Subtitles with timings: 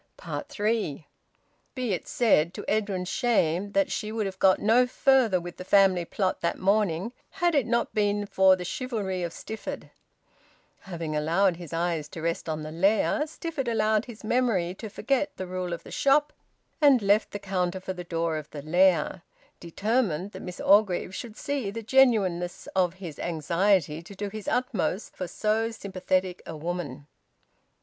[0.47, 1.05] THREE.
[1.75, 5.63] Be it said to Edwin's shame that she would have got no further with the
[5.63, 9.91] family plot that morning, had it not been for the chivalry of Stifford.
[10.79, 15.33] Having allowed his eyes to rest on the lair, Stifford allowed his memory to forget
[15.37, 16.33] the rule of the shop,
[16.81, 19.21] and left the counter for the door of the lair,
[19.59, 25.15] determined that Miss Orgreave should see the genuineness of his anxiety to do his utmost
[25.15, 27.05] for so sympathetic a woman.